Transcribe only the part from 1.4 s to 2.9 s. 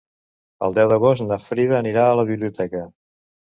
Frida anirà a la biblioteca.